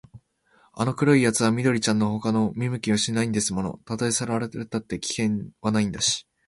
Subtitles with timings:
[0.73, 3.79] あの黒いやつは緑ちゃんのほかの子は見向きもしないんですもの。
[3.85, 6.25] たとえさらわれたって、危険はないんだし、